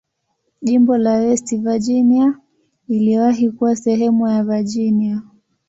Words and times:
Jimbo 0.61 0.97
la 0.97 1.13
West 1.19 1.53
Virginia 1.57 2.39
iliwahi 2.87 3.49
kuwa 3.51 3.75
sehemu 3.75 4.27
ya 4.27 4.43
Virginia. 4.43 5.21